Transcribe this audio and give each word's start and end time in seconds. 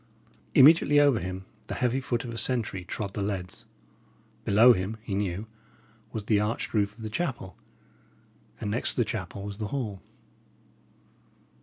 Immediately 0.55 0.99
over 0.99 1.19
him 1.19 1.45
the 1.67 1.75
heavy 1.75 1.99
foot 1.99 2.23
of 2.23 2.31
a 2.33 2.37
sentry 2.39 2.83
trod 2.83 3.13
the 3.13 3.21
leads. 3.21 3.65
Below 4.45 4.73
him, 4.73 4.97
he 5.03 5.13
knew, 5.13 5.45
was 6.11 6.23
the 6.23 6.39
arched 6.39 6.73
roof 6.73 6.95
of 6.95 7.03
the 7.03 7.07
chapel; 7.11 7.55
and 8.59 8.71
next 8.71 8.93
to 8.93 8.95
the 8.95 9.05
chapel 9.05 9.43
was 9.43 9.59
the 9.59 9.67
hall. 9.67 10.01